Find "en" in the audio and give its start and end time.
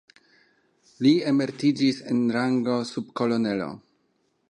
2.15-2.25